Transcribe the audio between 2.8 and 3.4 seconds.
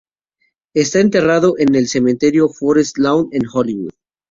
Lawn